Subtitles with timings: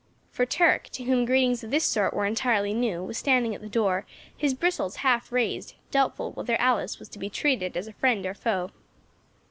[0.31, 3.69] For Turk, to whom greetings of this sort were entirely new, was standing at the
[3.69, 8.25] door, his bristles half raised, doubtful whether Alice was to be treated as a friend
[8.25, 8.71] or foe.